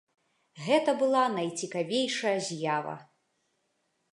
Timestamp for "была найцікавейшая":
1.01-2.35